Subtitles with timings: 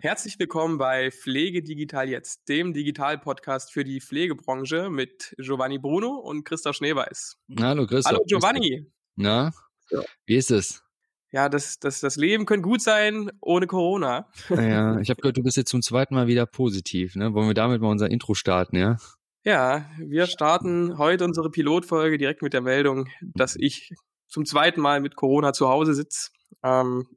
[0.00, 6.44] Herzlich willkommen bei Pflege Digital Jetzt, dem Digital-Podcast für die Pflegebranche mit Giovanni Bruno und
[6.44, 7.36] Christoph Schneeweiß.
[7.58, 8.12] Hallo Christoph.
[8.12, 8.86] Hallo Giovanni.
[9.16, 9.52] Na,
[10.24, 10.84] wie ist es?
[11.32, 14.28] Ja, das, das, das Leben könnte gut sein ohne Corona.
[14.50, 17.16] Ja, ich habe gehört, du bist jetzt zum zweiten Mal wieder positiv.
[17.16, 17.34] Ne?
[17.34, 18.98] Wollen wir damit mal unser Intro starten, ja?
[19.42, 23.90] Ja, wir starten heute unsere Pilotfolge direkt mit der Meldung, dass ich
[24.28, 26.30] zum zweiten Mal mit Corona zu Hause sitze.
[26.62, 27.08] Ähm,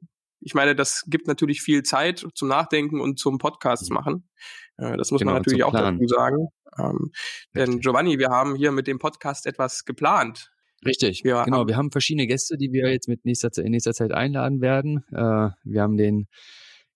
[0.44, 3.94] ich meine, das gibt natürlich viel Zeit zum Nachdenken und zum Podcasts mhm.
[3.94, 4.28] machen.
[4.76, 6.48] Äh, das muss genau, man natürlich auch dazu sagen.
[6.78, 7.12] Ähm,
[7.54, 10.50] denn Giovanni, wir haben hier mit dem Podcast etwas geplant.
[10.84, 11.58] Richtig, wir genau.
[11.58, 15.04] Haben, wir haben verschiedene Gäste, die wir jetzt mit nächster, in nächster Zeit einladen werden.
[15.12, 16.26] Äh, wir haben den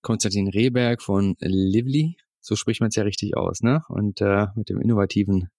[0.03, 3.83] Konstantin Rehberg von Lively, so spricht man es ja richtig aus, ne?
[3.89, 5.51] Und äh, mit dem innovativen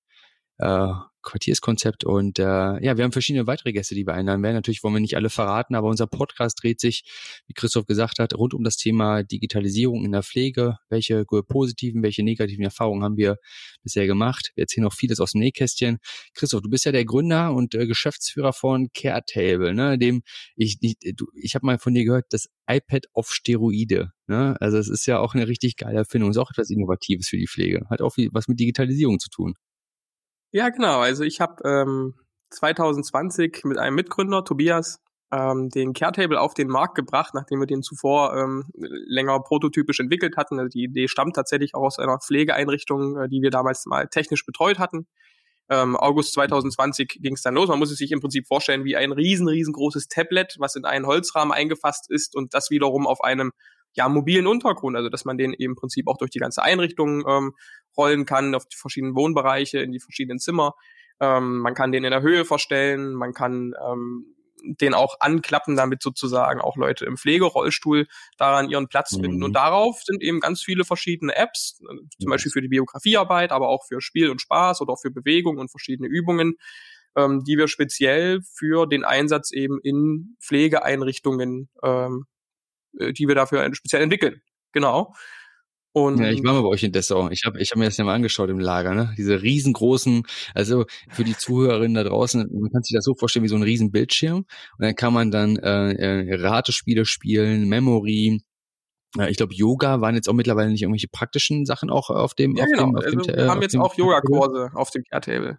[0.58, 0.88] äh,
[1.27, 2.04] Quartierskonzept.
[2.04, 4.55] Und äh, ja, wir haben verschiedene weitere Gäste, die wir einladen werden.
[4.55, 7.03] Natürlich wollen wir nicht alle verraten, aber unser Podcast dreht sich,
[7.47, 10.78] wie Christoph gesagt hat, rund um das Thema Digitalisierung in der Pflege.
[10.89, 13.38] Welche positiven, welche negativen Erfahrungen haben wir
[13.83, 14.52] bisher gemacht?
[14.55, 16.00] Wir erzählen auch vieles aus dem Nähkästchen.
[16.33, 19.98] Christoph, du bist ja der Gründer und äh, Geschäftsführer von Caretable, ne?
[19.98, 20.22] Dem
[20.55, 24.11] ich du, ich habe mal von dir gehört, das iPad auf Steroide.
[24.28, 24.55] Ne?
[24.59, 27.48] Also es ist ja auch eine richtig geile Erfindung, ist auch etwas Innovatives für die
[27.48, 27.86] Pflege.
[27.89, 29.55] Hat auch viel, was mit Digitalisierung zu tun.
[30.52, 31.00] Ja, genau.
[31.00, 32.16] Also ich habe ähm,
[32.52, 37.84] 2020 mit einem Mitgründer, Tobias, ähm, den Caretable auf den Markt gebracht, nachdem wir den
[37.84, 40.59] zuvor ähm, länger prototypisch entwickelt hatten.
[40.59, 44.45] Also die Idee stammt tatsächlich auch aus einer Pflegeeinrichtung, äh, die wir damals mal technisch
[44.45, 45.08] betreut hatten.
[45.70, 47.67] Ähm, August 2020 ging es dann los.
[47.67, 51.06] Man muss es sich im Prinzip vorstellen wie ein riesen, riesengroßes Tablet, was in einen
[51.06, 53.52] Holzrahmen eingefasst ist und das wiederum auf einem
[53.98, 57.28] ja, mobilen Untergrund, also dass man den eben im Prinzip auch durch die ganze Einrichtung
[57.28, 57.53] ähm,
[57.98, 60.76] rollen kann, auf die verschiedenen Wohnbereiche, in die verschiedenen Zimmer.
[61.20, 66.02] Ähm, man kann den in der Höhe verstellen, man kann ähm, den auch anklappen, damit
[66.04, 69.22] sozusagen auch Leute im Pflegerollstuhl daran ihren Platz mhm.
[69.22, 69.44] finden.
[69.44, 73.70] Und darauf sind eben ganz viele verschiedene Apps, äh, zum Beispiel für die Biografiearbeit, aber
[73.70, 76.55] auch für Spiel und Spaß oder auch für Bewegung und verschiedene Übungen,
[77.16, 82.36] ähm, die wir speziell für den Einsatz eben in Pflegeeinrichtungen ähm, äh,
[82.99, 84.41] die wir dafür speziell entwickeln.
[84.71, 85.13] Genau.
[85.93, 87.30] Und ja, ich war mal bei euch in Dessau.
[87.31, 89.15] Ich habe ich hab mir das ja mal angeschaut im Lager, ne?
[89.17, 93.49] Diese riesengroßen, also für die Zuhörerinnen da draußen, man kann sich das so vorstellen wie
[93.49, 94.37] so ein riesen Bildschirm.
[94.37, 94.45] Und
[94.77, 98.43] dann kann man dann äh, äh Ratespiele spielen, Memory,
[99.29, 102.55] ich glaube, Yoga waren jetzt auch mittlerweile nicht irgendwelche praktischen Sachen auch auf dem.
[102.55, 102.85] Ja, auf genau.
[102.85, 105.58] Dem, auf also dem, wir haben jetzt auch Yoga-Kurse auf dem Caretable.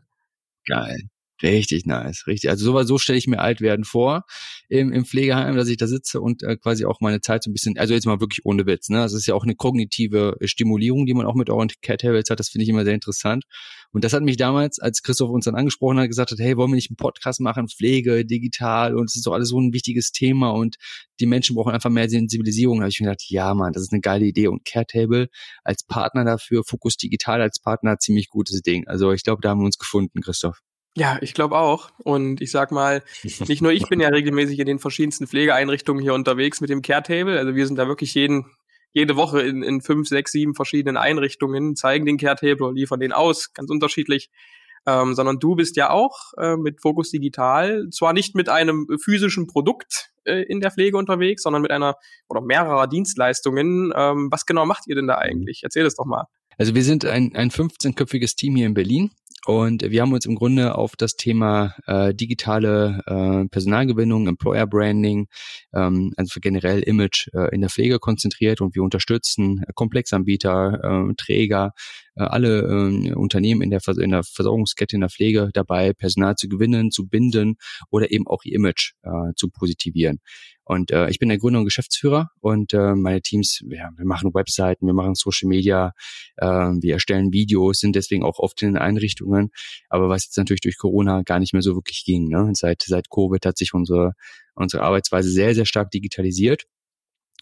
[0.67, 1.09] Geil.
[1.41, 2.51] Richtig nice, richtig.
[2.51, 4.25] Also so, so stelle ich mir alt werden vor
[4.69, 7.53] im, im Pflegeheim, dass ich da sitze und äh, quasi auch meine Zeit so ein
[7.53, 8.99] bisschen, also jetzt mal wirklich ohne Witz, ne?
[8.99, 12.41] Das ist ja auch eine kognitive Stimulierung, die man auch mit euren Cat Habits hat.
[12.41, 13.45] Das finde ich immer sehr interessant.
[13.93, 16.73] Und das hat mich damals, als Christoph uns dann angesprochen hat, gesagt hat, hey, wollen
[16.73, 20.11] wir nicht einen Podcast machen, Pflege, digital und es ist doch alles so ein wichtiges
[20.11, 20.77] Thema und
[21.21, 22.79] die Menschen brauchen einfach mehr Sensibilisierung.
[22.79, 25.29] Da habe ich mir gedacht, ja, Mann, das ist eine geile Idee und Caretable
[25.63, 28.87] als Partner dafür, Fokus Digital als Partner, ziemlich gutes Ding.
[28.89, 30.59] Also ich glaube, da haben wir uns gefunden, Christoph.
[30.99, 31.91] Ja, ich glaube auch.
[31.99, 33.05] Und ich sag mal,
[33.47, 37.39] nicht nur ich bin ja regelmäßig in den verschiedensten Pflegeeinrichtungen hier unterwegs mit dem Care-Table.
[37.39, 38.47] Also wir sind da wirklich jeden,
[38.93, 43.53] jede Woche in, in fünf, sechs, sieben verschiedenen Einrichtungen, zeigen den Care-Table, liefern den aus,
[43.55, 44.29] ganz unterschiedlich.
[44.87, 49.47] Ähm, sondern du bist ja auch äh, mit Fokus Digital zwar nicht mit einem physischen
[49.47, 51.97] Produkt äh, in der Pflege unterwegs, sondern mit einer
[52.29, 53.93] oder mehrerer Dienstleistungen.
[53.95, 55.23] Ähm, was genau macht ihr denn da mhm.
[55.23, 55.61] eigentlich?
[55.63, 56.25] Erzähl es doch mal.
[56.57, 59.11] Also wir sind ein, ein 15-köpfiges Team hier in Berlin
[59.49, 65.27] und wir haben uns im Grunde auf das Thema äh, digitale äh, Personalgewinnung, Employer Branding,
[65.75, 71.15] ähm, also für generell Image äh, in der Pflege konzentriert und wir unterstützen Komplexanbieter, äh,
[71.17, 71.73] Träger,
[72.17, 76.35] äh, alle äh, Unternehmen in der, Vers in der Versorgungskette in der Pflege dabei, Personal
[76.35, 77.57] zu gewinnen, zu binden
[77.91, 80.19] oder eben auch ihr Image äh, zu positivieren.
[80.69, 84.35] Und äh, ich bin der Gründer und Geschäftsführer und äh, meine Teams, ja, wir machen
[84.35, 85.95] Webseiten, wir machen Social Media,
[86.37, 89.51] äh, wir erstellen Videos, sind deswegen auch oft in den Einrichtungen.
[89.89, 92.29] Aber was jetzt natürlich durch Corona gar nicht mehr so wirklich ging.
[92.29, 92.51] Ne?
[92.53, 94.13] Seit, seit Covid hat sich unsere,
[94.55, 96.65] unsere Arbeitsweise sehr, sehr stark digitalisiert.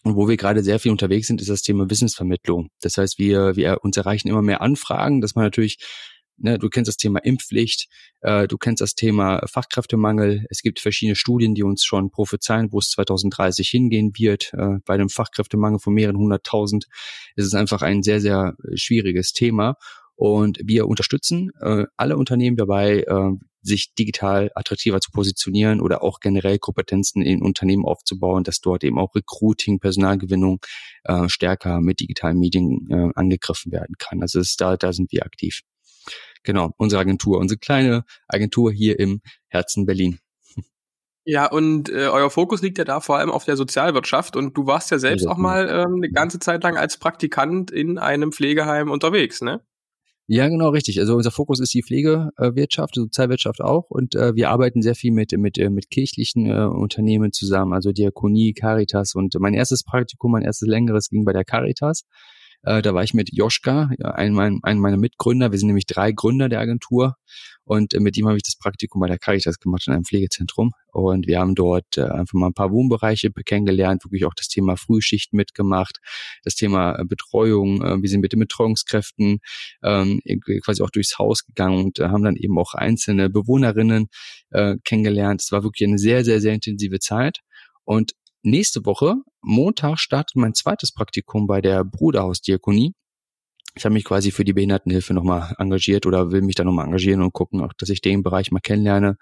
[0.05, 2.69] Und wo wir gerade sehr viel unterwegs sind, ist das Thema Wissensvermittlung.
[2.81, 5.79] Das heißt, wir, wir uns erreichen immer mehr Anfragen, dass man natürlich
[6.39, 7.89] Ne, du kennst das Thema Impfpflicht,
[8.21, 10.45] äh, du kennst das Thema Fachkräftemangel.
[10.51, 14.53] Es gibt verschiedene Studien, die uns schon prophezeien, wo es 2030 hingehen wird.
[14.53, 16.87] Äh, bei einem Fachkräftemangel von mehreren hunderttausend
[17.37, 19.77] ist es einfach ein sehr, sehr schwieriges Thema.
[20.15, 26.21] Und wir unterstützen äh, alle Unternehmen dabei, äh, sich digital attraktiver zu positionieren oder auch
[26.21, 30.61] generell Kompetenzen in Unternehmen aufzubauen, dass dort eben auch Recruiting, Personalgewinnung
[31.05, 34.23] äh, stärker mit digitalen Medien äh, angegriffen werden kann.
[34.23, 35.63] Also ist, da, da sind wir aktiv.
[36.47, 40.21] Genau, unsere Agentur, unsere kleine Agentur hier im Herzen Berlin.
[41.25, 44.67] Ja, und äh, euer Fokus liegt ja da vor allem auf der Sozialwirtschaft und du
[44.67, 48.31] warst ja selbst ja, auch mal ähm, eine ganze Zeit lang als Praktikant in einem
[48.31, 49.61] Pflegeheim unterwegs, ne?
[50.29, 51.01] Ja, genau, richtig.
[51.01, 55.11] Also unser Fokus ist die Pflegewirtschaft, die Sozialwirtschaft auch und äh, wir arbeiten sehr viel
[55.11, 60.31] mit mit äh, mit kirchlichen äh, Unternehmen zusammen, also Diakonie, Caritas und mein erstes Praktikum,
[60.31, 62.05] mein erstes längeres ging bei der Caritas.
[62.67, 65.53] Äh, da war ich mit Joschka, einem, mein, einem meiner Mitgründer.
[65.53, 67.15] Wir sind nämlich drei Gründer der Agentur
[67.65, 70.73] und äh, mit ihm habe ich das Praktikum bei der Caritas gemacht in einem Pflegezentrum
[70.93, 74.77] und wir haben dort äh, einfach mal ein paar Wohnbereiche kennengelernt, wirklich auch das Thema
[74.77, 75.99] Frühschicht mitgemacht,
[76.43, 79.39] das Thema äh, Betreuung, äh, wir sind mit den Betreuungskräften
[79.85, 80.21] ähm,
[80.65, 84.09] quasi auch durchs Haus gegangen und äh, haben dann eben auch einzelne Bewohnerinnen
[84.51, 85.41] äh, kennengelernt.
[85.41, 87.39] Es war wirklich eine sehr, sehr, sehr intensive Zeit
[87.85, 89.17] und nächste Woche,
[89.47, 92.95] Montag, startet mein zweites Praktikum bei der Bruderhausdiakonie.
[93.77, 97.23] Ich habe mich quasi für die Behindertenhilfe nochmal engagiert oder will mich da nochmal engagieren
[97.23, 99.17] und gucken, auch, dass ich den Bereich mal kennenlerne.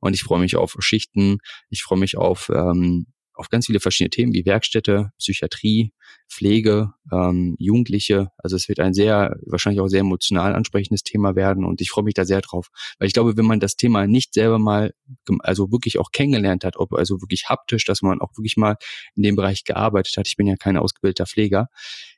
[0.00, 1.38] Und ich freue mich auf Schichten,
[1.70, 3.06] ich freue mich auf ähm,
[3.40, 5.92] auf ganz viele verschiedene Themen wie Werkstätte, Psychiatrie,
[6.28, 8.28] Pflege, ähm, Jugendliche.
[8.38, 12.04] Also es wird ein sehr, wahrscheinlich auch sehr emotional ansprechendes Thema werden und ich freue
[12.04, 12.68] mich da sehr drauf.
[12.98, 14.92] Weil ich glaube, wenn man das Thema nicht selber mal,
[15.40, 18.76] also wirklich auch kennengelernt hat, ob also wirklich haptisch, dass man auch wirklich mal
[19.16, 20.28] in dem Bereich gearbeitet hat.
[20.28, 21.68] Ich bin ja kein ausgebildeter Pfleger,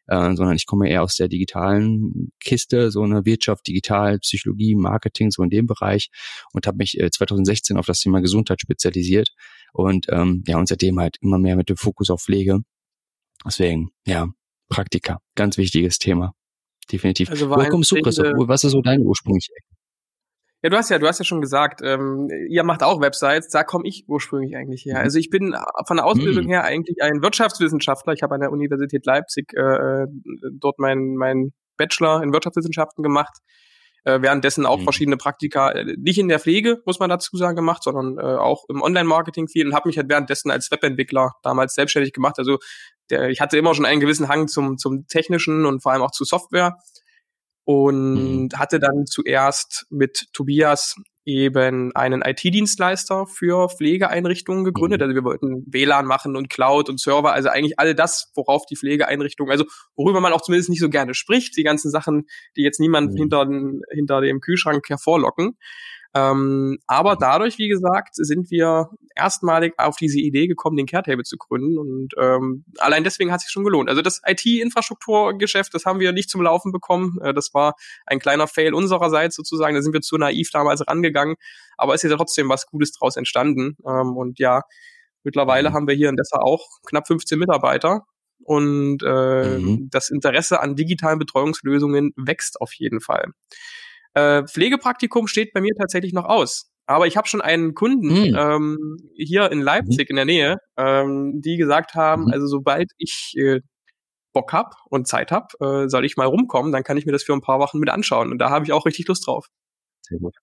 [0.06, 5.30] äh, sondern ich komme eher aus der digitalen Kiste, so eine Wirtschaft, Digital, Psychologie, Marketing,
[5.30, 6.10] so in dem Bereich
[6.52, 9.30] und habe mich äh, 2016 auf das Thema Gesundheit spezialisiert
[9.72, 12.60] und ähm, ja, und seitdem halt immer mehr mit dem Fokus auf Pflege.
[13.44, 14.28] Deswegen, ja,
[14.68, 16.34] Praktika, ganz wichtiges Thema.
[16.90, 17.30] Definitiv.
[17.30, 18.32] Also Woher kommst du, Christoph?
[18.36, 19.52] Was ist so dein ursprünglicher
[20.62, 23.48] ja, du hast ja, du hast ja schon gesagt, ähm, ihr macht auch Websites.
[23.48, 24.98] Da komme ich ursprünglich eigentlich her.
[24.98, 25.04] Mhm.
[25.04, 25.56] Also ich bin
[25.86, 26.50] von der Ausbildung mhm.
[26.50, 28.12] her eigentlich ein Wirtschaftswissenschaftler.
[28.12, 30.06] Ich habe an der Universität Leipzig äh,
[30.52, 33.38] dort meinen mein Bachelor in Wirtschaftswissenschaften gemacht.
[34.04, 34.84] Äh, währenddessen auch mhm.
[34.84, 38.64] verschiedene Praktika, äh, nicht in der Pflege, muss man dazu sagen, gemacht, sondern äh, auch
[38.68, 42.38] im Online-Marketing viel und habe mich halt währenddessen als Webentwickler damals selbstständig gemacht.
[42.38, 42.58] Also
[43.10, 46.10] der, ich hatte immer schon einen gewissen Hang zum, zum Technischen und vor allem auch
[46.10, 46.78] zu Software
[47.64, 48.48] und mhm.
[48.56, 55.00] hatte dann zuerst mit Tobias eben einen IT-Dienstleister für Pflegeeinrichtungen gegründet.
[55.00, 55.04] Mhm.
[55.04, 58.76] Also wir wollten WLAN machen und Cloud und Server, also eigentlich all das, worauf die
[58.76, 59.64] Pflegeeinrichtungen, also
[59.94, 62.26] worüber man auch zumindest nicht so gerne spricht, die ganzen Sachen,
[62.56, 63.16] die jetzt niemand mhm.
[63.16, 63.48] hinter,
[63.90, 65.56] hinter dem Kühlschrank hervorlocken.
[66.14, 71.38] Ähm, aber dadurch, wie gesagt, sind wir erstmalig auf diese Idee gekommen, den Caretable zu
[71.38, 71.78] gründen.
[71.78, 73.88] Und ähm, allein deswegen hat es sich schon gelohnt.
[73.88, 77.18] Also das IT-Infrastrukturgeschäft, das haben wir nicht zum Laufen bekommen.
[77.22, 77.74] Äh, das war
[78.06, 79.74] ein kleiner Fail unsererseits sozusagen.
[79.74, 81.36] Da sind wir zu naiv damals rangegangen.
[81.78, 83.76] Aber es ist ja trotzdem was Gutes draus entstanden.
[83.86, 84.62] Ähm, und ja,
[85.24, 85.74] mittlerweile mhm.
[85.74, 88.04] haben wir hier in Dessau auch knapp 15 Mitarbeiter.
[88.44, 89.88] Und äh, mhm.
[89.90, 93.30] das Interesse an digitalen Betreuungslösungen wächst auf jeden Fall.
[94.14, 96.70] Äh, Pflegepraktikum steht bei mir tatsächlich noch aus.
[96.86, 98.36] Aber ich habe schon einen Kunden mhm.
[98.36, 102.32] ähm, hier in Leipzig in der Nähe, ähm, die gesagt haben, mhm.
[102.32, 103.60] also sobald ich äh,
[104.32, 107.22] Bock hab und Zeit hab, äh, soll ich mal rumkommen, dann kann ich mir das
[107.22, 108.30] für ein paar Wochen mit anschauen.
[108.30, 109.46] Und da habe ich auch richtig Lust drauf.
[110.02, 110.36] Sehr gut.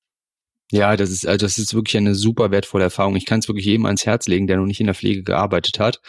[0.71, 3.15] Ja, das ist, also das ist wirklich eine super wertvolle Erfahrung.
[3.15, 5.79] Ich kann es wirklich jedem ans Herz legen, der noch nicht in der Pflege gearbeitet
[5.79, 5.99] hat,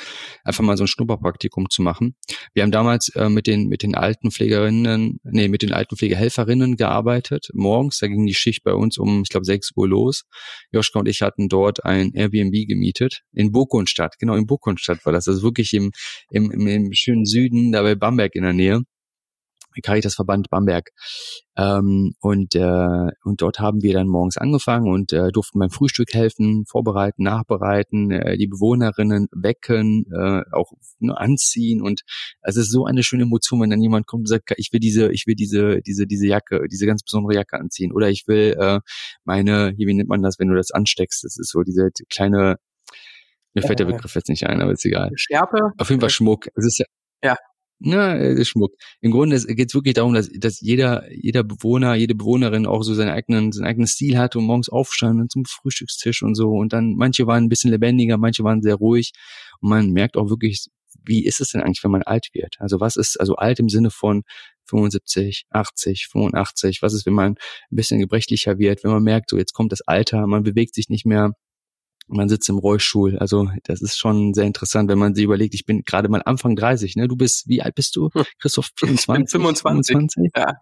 [0.45, 2.15] einfach mal so ein Schnupperpraktikum zu machen.
[2.53, 6.77] Wir haben damals äh, mit den, mit den alten Pflegerinnen, nee, mit den alten Pflegehelferinnen
[6.77, 7.49] gearbeitet.
[7.55, 10.25] Morgens, da ging die Schicht bei uns um, ich glaube, 6 Uhr los.
[10.73, 14.19] Joschka und ich hatten dort ein Airbnb gemietet in Burgundstadt.
[14.19, 15.27] Genau, in Burgundstadt war das.
[15.27, 15.91] Also wirklich im,
[16.31, 18.83] im, im, im schönen Süden, da bei Bamberg in der Nähe.
[19.83, 20.91] Caritasverband Bamberg.
[21.57, 26.13] Ähm, und, äh, und dort haben wir dann morgens angefangen und äh, durften beim Frühstück
[26.13, 31.83] helfen, vorbereiten, nachbereiten, äh, die Bewohnerinnen wecken, äh, auch nur anziehen.
[31.83, 32.03] Und
[32.43, 35.13] es ist so eine schöne Emotion, wenn dann jemand kommt und sagt, ich will diese,
[35.13, 37.93] ich will diese, diese, diese Jacke, diese ganz besondere Jacke anziehen.
[37.93, 38.81] Oder ich will äh,
[39.25, 41.25] meine, wie nennt man das, wenn du das ansteckst?
[41.25, 42.57] Das ist so diese kleine
[43.55, 45.11] mir fällt der äh, Begriff jetzt nicht ein, aber ist egal.
[45.17, 45.73] Schärpe?
[45.77, 46.47] Auf jeden Fall Schmuck.
[46.55, 46.87] Es ist ja,
[47.23, 47.37] ja.
[47.83, 48.75] Na, äh, Schmuck.
[49.01, 52.93] Im Grunde geht es wirklich darum, dass, dass jeder, jeder Bewohner, jede Bewohnerin auch so
[52.93, 56.51] seinen eigenen, seinen eigenen Stil hat und morgens aufstanden zum Frühstückstisch und so.
[56.51, 59.13] Und dann, manche waren ein bisschen lebendiger, manche waren sehr ruhig.
[59.61, 60.67] Und man merkt auch wirklich,
[61.07, 62.57] wie ist es denn eigentlich, wenn man alt wird?
[62.59, 64.25] Also was ist, also alt im Sinne von
[64.67, 66.83] 75, 80, 85?
[66.83, 69.81] Was ist, wenn man ein bisschen gebrechlicher wird, wenn man merkt, so jetzt kommt das
[69.81, 71.33] Alter, man bewegt sich nicht mehr,
[72.11, 73.19] man sitzt im Rollstuhl.
[73.19, 76.57] Also das ist schon sehr interessant, wenn man sich überlegt, ich bin gerade mal Anfang
[76.57, 77.09] 30, ne?
[77.09, 78.11] Du bist, wie alt bist du?
[78.13, 78.25] Hm.
[78.41, 79.31] Christoph, 24?
[79.31, 79.95] 25.
[79.95, 80.31] 25?
[80.37, 80.55] Ja.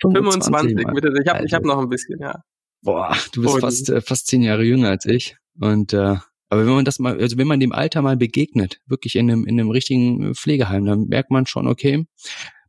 [0.00, 1.14] 25, 25 bitte.
[1.22, 2.42] Ich habe ich hab noch ein bisschen, ja.
[2.82, 5.36] Boah, du bist Und, fast, äh, fast zehn Jahre jünger als ich.
[5.58, 6.16] Und äh,
[6.50, 9.46] aber wenn man das mal, also wenn man dem Alter mal begegnet, wirklich in einem,
[9.46, 12.06] in einem richtigen Pflegeheim, dann merkt man schon, okay,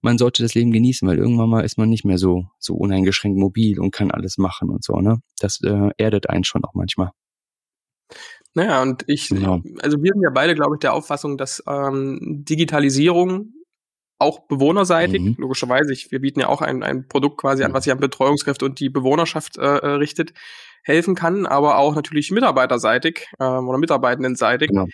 [0.01, 3.37] man sollte das Leben genießen, weil irgendwann mal ist man nicht mehr so, so uneingeschränkt
[3.37, 5.19] mobil und kann alles machen und so, ne?
[5.39, 7.11] Das äh, erdet einen schon auch manchmal.
[8.55, 9.61] Naja, und ich, genau.
[9.81, 13.53] also wir sind ja beide, glaube ich, der Auffassung, dass ähm, Digitalisierung
[14.17, 15.35] auch bewohnerseitig, mhm.
[15.37, 18.63] logischerweise, ich, wir bieten ja auch ein, ein Produkt quasi an, was sich an Betreuungskräfte
[18.63, 20.33] und die Bewohnerschaft äh, äh, richtet,
[20.83, 24.69] helfen kann, aber auch natürlich mitarbeiterseitig ähm, oder mitarbeitendenseitig.
[24.69, 24.85] Genau.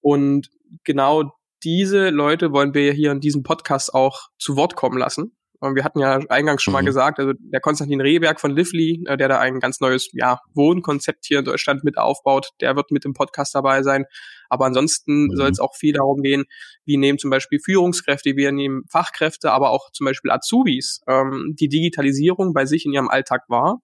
[0.00, 0.48] Und
[0.84, 1.32] genau
[1.62, 5.36] diese Leute wollen wir hier in diesem Podcast auch zu Wort kommen lassen.
[5.64, 6.76] Und wir hatten ja eingangs schon mhm.
[6.76, 10.40] mal gesagt, also der Konstantin Rehberg von Lively, äh, der da ein ganz neues ja,
[10.54, 14.04] Wohnkonzept hier in Deutschland mit aufbaut, der wird mit dem Podcast dabei sein.
[14.50, 15.36] Aber ansonsten mhm.
[15.36, 16.44] soll es auch viel darum gehen,
[16.84, 21.68] wie nehmen zum Beispiel Führungskräfte, wir nehmen Fachkräfte, aber auch zum Beispiel Azubis ähm, die
[21.68, 23.80] Digitalisierung bei sich in ihrem Alltag wahr.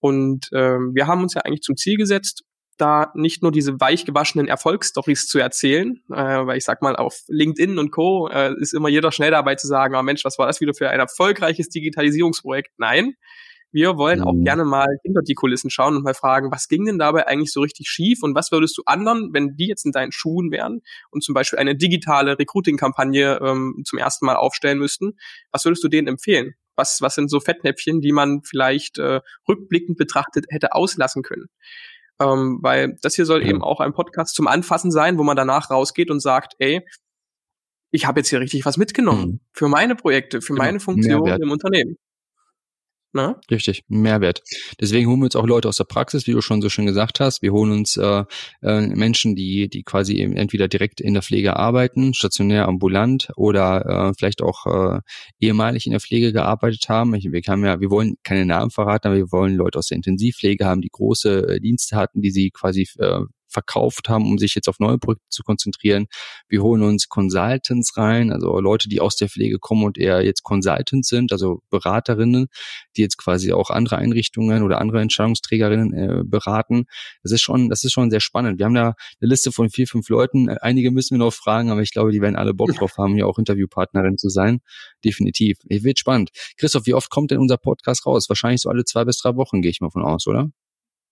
[0.00, 2.44] Und ähm, wir haben uns ja eigentlich zum Ziel gesetzt,
[2.76, 7.78] da nicht nur diese weichgewaschenen Erfolgsstories zu erzählen, äh, weil ich sag mal, auf LinkedIn
[7.78, 8.28] und Co.
[8.28, 10.90] Äh, ist immer jeder schnell dabei zu sagen, oh Mensch, was war das wieder für
[10.90, 12.72] ein erfolgreiches Digitalisierungsprojekt?
[12.78, 13.14] Nein,
[13.72, 14.44] wir wollen auch mhm.
[14.44, 17.60] gerne mal hinter die Kulissen schauen und mal fragen, was ging denn dabei eigentlich so
[17.60, 20.80] richtig schief und was würdest du anderen, wenn die jetzt in deinen Schuhen wären
[21.10, 25.18] und zum Beispiel eine digitale Recruiting-Kampagne ähm, zum ersten Mal aufstellen müssten,
[25.50, 26.54] was würdest du denen empfehlen?
[26.74, 31.46] Was, was sind so Fettnäpfchen, die man vielleicht äh, rückblickend betrachtet hätte auslassen können?
[32.20, 33.48] Ähm, weil das hier soll ja.
[33.48, 36.86] eben auch ein Podcast zum Anfassen sein, wo man danach rausgeht und sagt, ey,
[37.90, 39.40] ich habe jetzt hier richtig was mitgenommen mhm.
[39.52, 40.64] für meine Projekte, für genau.
[40.64, 41.96] meine Funktion im Unternehmen.
[43.16, 43.34] Ne?
[43.50, 44.42] Richtig, Mehrwert.
[44.78, 47.18] Deswegen holen wir uns auch Leute aus der Praxis, wie du schon so schön gesagt
[47.18, 47.40] hast.
[47.40, 48.24] Wir holen uns äh,
[48.62, 54.10] äh, Menschen, die, die quasi eben entweder direkt in der Pflege arbeiten, stationär ambulant oder
[54.10, 55.00] äh, vielleicht auch äh,
[55.40, 57.14] ehemalig in der Pflege gearbeitet haben.
[57.14, 59.96] Ich, wir, haben ja, wir wollen keine Namen verraten, aber wir wollen Leute aus der
[59.96, 63.20] Intensivpflege haben, die große äh, Dienste hatten, die sie quasi äh,
[63.56, 66.08] verkauft haben, um sich jetzt auf neue Projekte zu konzentrieren.
[66.46, 70.42] Wir holen uns Consultants rein, also Leute, die aus der Pflege kommen und eher jetzt
[70.42, 72.48] Consultants sind, also Beraterinnen,
[72.96, 76.84] die jetzt quasi auch andere Einrichtungen oder andere Entscheidungsträgerinnen äh, beraten.
[77.22, 78.58] Das ist schon, das ist schon sehr spannend.
[78.58, 80.50] Wir haben da eine Liste von vier, fünf Leuten.
[80.50, 83.26] Einige müssen wir noch fragen, aber ich glaube, die werden alle Bock drauf haben, hier
[83.26, 84.60] auch Interviewpartnerin zu sein.
[85.02, 85.56] Definitiv.
[85.64, 86.30] Wird spannend.
[86.58, 88.28] Christoph, wie oft kommt denn unser Podcast raus?
[88.28, 90.50] Wahrscheinlich so alle zwei bis drei Wochen, gehe ich mal von aus, oder?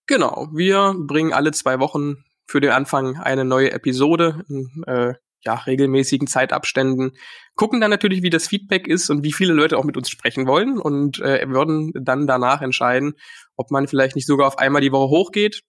[0.07, 5.55] Genau, wir bringen alle zwei Wochen für den Anfang eine neue Episode in äh, ja,
[5.55, 7.13] regelmäßigen Zeitabständen.
[7.55, 10.47] Gucken dann natürlich, wie das Feedback ist und wie viele Leute auch mit uns sprechen
[10.47, 13.15] wollen und äh, würden dann danach entscheiden,
[13.57, 15.63] ob man vielleicht nicht sogar auf einmal die Woche hochgeht.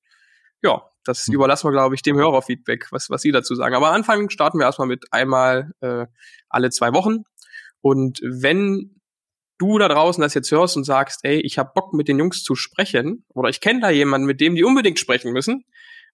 [0.62, 1.36] Ja, das mhm.
[1.36, 3.76] überlassen wir, glaube ich, dem Hörerfeedback, was, was Sie dazu sagen.
[3.76, 6.06] Aber am Anfang starten wir erstmal mit einmal äh,
[6.50, 7.24] alle zwei Wochen.
[7.82, 9.00] Und wenn
[9.58, 12.44] du da draußen das jetzt hörst und sagst, ey, ich habe Bock mit den Jungs
[12.44, 15.64] zu sprechen oder ich kenne da jemanden, mit dem die unbedingt sprechen müssen,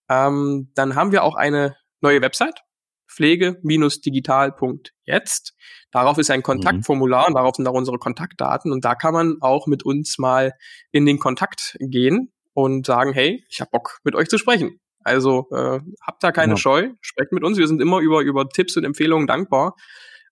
[0.10, 2.62] ähm, dann haben wir auch eine neue Website,
[3.10, 5.54] pflege-digital.jetzt.
[5.92, 9.68] Darauf ist ein Kontaktformular und darauf sind auch unsere Kontaktdaten und da kann man auch
[9.68, 10.54] mit uns mal
[10.92, 14.80] in den Kontakt gehen und sagen, hey, ich habe Bock mit euch zu sprechen.
[15.04, 16.58] Also äh, habt da keine ja.
[16.58, 17.58] Scheu, sprecht mit uns.
[17.58, 19.76] Wir sind immer über, über Tipps und Empfehlungen dankbar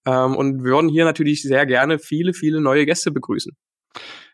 [0.05, 3.53] ähm, und würden hier natürlich sehr gerne viele, viele neue Gäste begrüßen.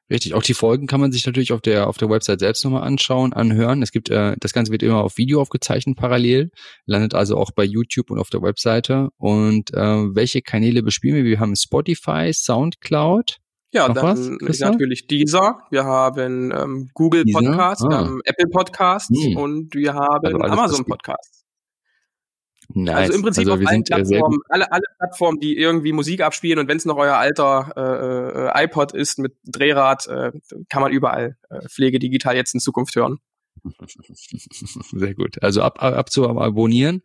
[0.10, 2.84] Richtig, auch die Folgen kann man sich natürlich auf der auf der Website selbst nochmal
[2.84, 3.82] anschauen, anhören.
[3.82, 6.52] Es gibt äh, das Ganze wird immer auf Video aufgezeichnet parallel,
[6.86, 9.10] landet also auch bei YouTube und auf der Webseite.
[9.18, 11.24] Und äh, welche Kanäle bespielen wir?
[11.24, 13.38] Wir haben Spotify, SoundCloud.
[13.72, 15.58] Ja, Noch dann was, natürlich dieser.
[15.72, 17.90] Wir haben ähm, Google Podcast, ah.
[17.90, 19.38] wir haben Apple Podcasts hm.
[19.38, 21.45] und wir haben also Amazon Podcasts.
[22.74, 22.96] Nice.
[22.96, 26.68] Also im Prinzip also auf allen Plattformen, alle, alle Plattformen, die irgendwie Musik abspielen und
[26.68, 30.32] wenn es noch euer alter äh, äh, iPod ist mit Drehrad, äh,
[30.70, 33.20] kann man überall äh, Pflege digital jetzt in Zukunft hören.
[34.92, 35.42] Sehr gut.
[35.42, 37.02] Also ab, ab, ab zu abonnieren.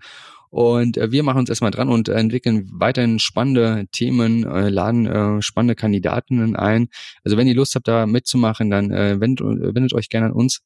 [0.51, 5.43] Und äh, wir machen uns erstmal dran und entwickeln weiterhin spannende Themen, äh, laden äh,
[5.43, 6.89] spannende Kandidatinnen ein.
[7.23, 10.61] Also wenn ihr Lust habt, da mitzumachen, dann äh, wendet, wendet euch gerne an uns.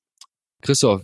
[0.63, 1.03] Christoph,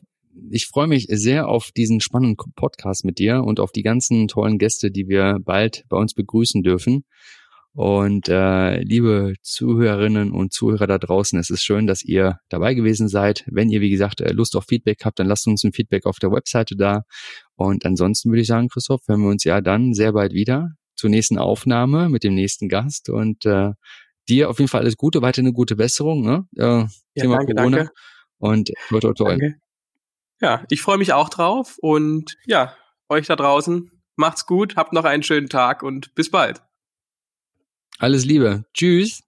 [0.51, 4.59] ich freue mich sehr auf diesen spannenden Podcast mit dir und auf die ganzen tollen
[4.59, 7.05] Gäste, die wir bald bei uns begrüßen dürfen.
[7.73, 13.09] Und äh, liebe Zuhörerinnen und Zuhörer da draußen, es ist schön, dass ihr dabei gewesen
[13.09, 13.45] seid.
[13.47, 16.19] Wenn ihr, wie gesagt, äh, Lust auf Feedback habt, dann lasst uns ein Feedback auf
[16.19, 17.03] der Webseite da.
[17.55, 21.11] Und ansonsten würde ich sagen, Christoph, hören wir uns ja dann sehr bald wieder zur
[21.11, 23.09] nächsten Aufnahme mit dem nächsten Gast.
[23.09, 23.71] Und äh,
[24.29, 26.25] dir auf jeden Fall alles Gute, weiter eine gute Besserung.
[26.25, 26.47] Ne?
[26.57, 27.77] Äh, ja, Thema danke, Corona.
[27.77, 27.93] Danke.
[28.39, 29.31] Und toi, toi, toi.
[29.31, 29.70] Danke.
[30.41, 32.75] Ja, ich freue mich auch drauf und ja,
[33.09, 36.63] euch da draußen, macht's gut, habt noch einen schönen Tag und bis bald.
[37.99, 38.65] Alles Liebe.
[38.73, 39.23] Tschüss.